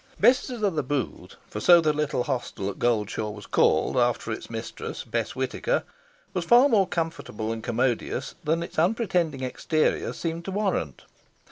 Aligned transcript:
Bess's 0.19 0.63
o' 0.63 0.71
th' 0.71 0.87
Booth 0.87 1.35
for 1.47 1.59
so 1.59 1.79
the 1.79 1.93
little 1.93 2.23
hostel 2.23 2.71
at 2.71 2.79
Goldshaw 2.79 3.29
was 3.29 3.45
called, 3.45 3.97
after 3.97 4.31
its 4.31 4.49
mistress 4.49 5.03
Bess 5.03 5.35
Whitaker 5.35 5.83
was 6.33 6.43
far 6.43 6.67
more 6.67 6.87
comfortable 6.87 7.51
and 7.51 7.63
commodious 7.63 8.33
than 8.43 8.63
its 8.63 8.79
unpretending 8.79 9.43
exterior 9.43 10.11
seemed 10.11 10.43
to 10.45 10.51
warrant. 10.51 11.03